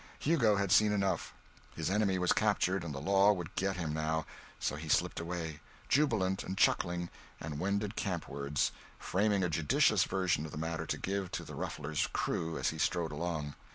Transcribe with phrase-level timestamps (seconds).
[0.17, 1.31] Hugo had seen enough
[1.75, 4.25] his enemy was captured and the law would get him, now
[4.59, 10.51] so he slipped away, jubilant and chuckling, and wended campwards, framing a judicious version of
[10.51, 13.53] the matter to give to the Ruffler's crew as he strode along.